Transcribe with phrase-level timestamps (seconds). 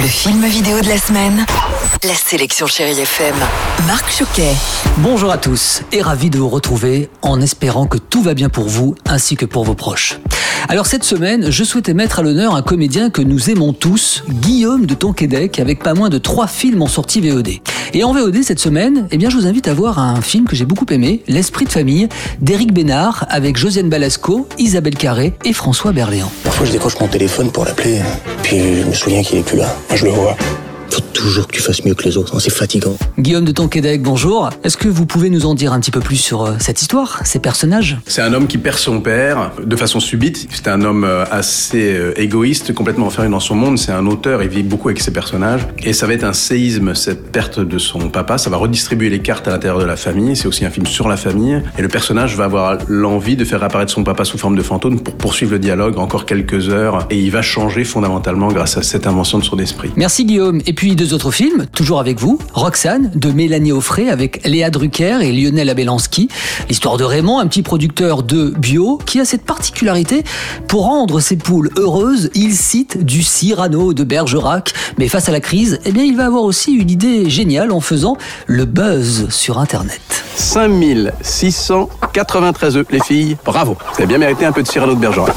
[0.00, 1.44] Le film vidéo de la semaine.
[2.04, 3.34] La sélection Chérie FM.
[3.88, 4.54] Marc Choquet.
[4.98, 8.68] Bonjour à tous et ravi de vous retrouver en espérant que tout va bien pour
[8.68, 10.20] vous ainsi que pour vos proches.
[10.68, 14.86] Alors cette semaine, je souhaitais mettre à l'honneur un comédien que nous aimons tous, Guillaume
[14.86, 17.48] de Tonquédec, avec pas moins de trois films en sortie VOD.
[17.92, 20.54] Et en VOD cette semaine, eh bien, je vous invite à voir un film que
[20.54, 22.08] j'ai beaucoup aimé, L'Esprit de famille,
[22.40, 26.30] d'Éric Bénard, avec Josiane Balasco, Isabelle Carré et François Berléand.
[26.44, 28.00] Parfois, je décroche mon téléphone pour l'appeler,
[28.48, 29.66] puis je me souviens qu'il est plus là.
[29.90, 30.34] Moi, je le vois.
[31.18, 32.96] Toujours que tu fasses mieux que les autres, hein, c'est fatigant.
[33.18, 34.50] Guillaume de Tonquédec, bonjour.
[34.62, 37.20] Est-ce que vous pouvez nous en dire un petit peu plus sur euh, cette histoire,
[37.24, 37.98] ces personnages?
[38.06, 40.46] C'est un homme qui perd son père de façon subite.
[40.52, 43.78] C'est un homme euh, assez euh, égoïste, complètement enfermé dans son monde.
[43.78, 45.66] C'est un auteur, il vit beaucoup avec ses personnages.
[45.82, 48.38] Et ça va être un séisme, cette perte de son papa.
[48.38, 50.36] Ça va redistribuer les cartes à l'intérieur de la famille.
[50.36, 51.60] C'est aussi un film sur la famille.
[51.78, 55.00] Et le personnage va avoir l'envie de faire apparaître son papa sous forme de fantôme
[55.00, 57.08] pour poursuivre le dialogue encore quelques heures.
[57.10, 59.90] Et il va changer fondamentalement grâce à cette invention de son esprit.
[59.96, 60.60] Merci Guillaume.
[60.64, 62.38] Et puis autres films, toujours avec vous.
[62.52, 66.28] Roxane de Mélanie Offray avec Léa Drucker et Lionel Abelanski.
[66.68, 70.24] L'histoire de Raymond, un petit producteur de bio qui a cette particularité
[70.66, 74.72] pour rendre ses poules heureuses, il cite du Cyrano de Bergerac.
[74.98, 77.80] Mais face à la crise, eh bien, il va avoir aussi une idée géniale en
[77.80, 80.00] faisant le buzz sur Internet.
[80.36, 83.36] 5693 œufs, les filles.
[83.44, 83.76] Bravo.
[83.92, 85.34] Vous avez bien mérité un peu de Cyrano de Bergerac.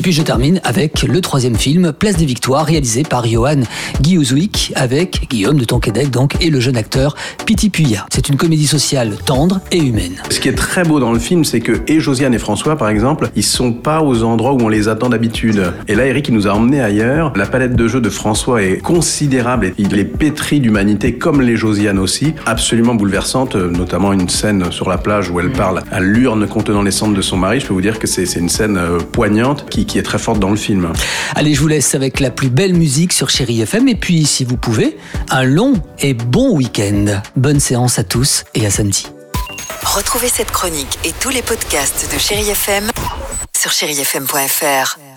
[0.00, 3.60] Et puis je termine avec le troisième film, Place des Victoires, réalisé par Johan
[4.00, 8.06] Guillauzoui avec Guillaume de Tonquédec donc et le jeune acteur Piti Puya.
[8.10, 10.14] C'est une comédie sociale tendre et humaine.
[10.30, 12.88] Ce qui est très beau dans le film, c'est que et Josiane et François, par
[12.88, 15.70] exemple, ils sont pas aux endroits où on les attend d'habitude.
[15.86, 17.34] Et là, Eric, il nous a emmenés ailleurs.
[17.36, 19.66] La palette de jeux de François est considérable.
[19.66, 22.32] et Il est pétri d'humanité, comme les Josiane aussi.
[22.46, 26.90] Absolument bouleversante, notamment une scène sur la plage où elle parle à l'urne contenant les
[26.90, 27.60] cendres de son mari.
[27.60, 30.38] Je peux vous dire que c'est une scène euh, poignante qui, qui est très forte
[30.38, 30.92] dans le film.
[31.34, 33.88] Allez, je vous laisse avec la plus belle musique sur Chéri FM.
[33.88, 34.96] Et puis, si vous pouvez,
[35.30, 37.20] un long et bon week-end.
[37.34, 39.08] Bonne séance à tous et à samedi.
[39.82, 42.90] Retrouvez cette chronique et tous les podcasts de Chérie FM
[43.58, 45.09] sur chérifm.fr.